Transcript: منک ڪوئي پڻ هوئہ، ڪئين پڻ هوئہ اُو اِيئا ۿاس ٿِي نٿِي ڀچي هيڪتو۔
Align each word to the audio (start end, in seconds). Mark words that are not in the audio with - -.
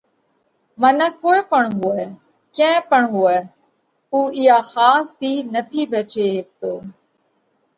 منک 0.81 1.13
ڪوئي 1.23 1.41
پڻ 1.51 1.63
هوئہ، 1.79 2.07
ڪئين 2.55 2.75
پڻ 2.89 3.01
هوئہ 3.13 3.37
اُو 4.13 4.19
اِيئا 4.37 4.57
ۿاس 4.73 5.05
ٿِي 5.19 5.31
نٿِي 5.53 5.81
ڀچي 5.91 6.25
هيڪتو۔ 6.33 6.73